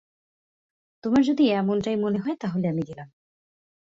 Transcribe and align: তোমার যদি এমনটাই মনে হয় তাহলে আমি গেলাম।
তোমার 1.03 1.21
যদি 1.23 1.43
এমনটাই 1.51 1.95
মনে 1.95 2.19
হয় 2.19 2.35
তাহলে 2.35 2.65
আমি 2.67 2.83
গেলাম। 2.83 3.07